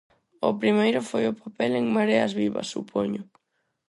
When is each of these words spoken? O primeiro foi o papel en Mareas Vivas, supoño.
O 0.49 0.51
primeiro 0.61 0.99
foi 1.09 1.23
o 1.27 1.37
papel 1.41 1.71
en 1.79 1.85
Mareas 1.95 2.31
Vivas, 2.41 2.67
supoño. 2.75 3.21